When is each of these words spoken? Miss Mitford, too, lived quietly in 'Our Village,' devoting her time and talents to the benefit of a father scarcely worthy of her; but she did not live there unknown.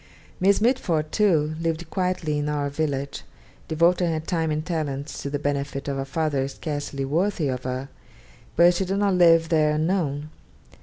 Miss 0.39 0.59
Mitford, 0.61 1.11
too, 1.11 1.53
lived 1.61 1.87
quietly 1.91 2.39
in 2.39 2.49
'Our 2.49 2.71
Village,' 2.71 3.21
devoting 3.67 4.11
her 4.11 4.19
time 4.19 4.49
and 4.49 4.65
talents 4.65 5.21
to 5.21 5.29
the 5.29 5.37
benefit 5.37 5.87
of 5.87 5.99
a 5.99 6.05
father 6.05 6.47
scarcely 6.47 7.05
worthy 7.05 7.49
of 7.49 7.65
her; 7.65 7.87
but 8.55 8.73
she 8.73 8.85
did 8.85 8.97
not 8.97 9.13
live 9.13 9.49
there 9.49 9.73
unknown. 9.75 10.31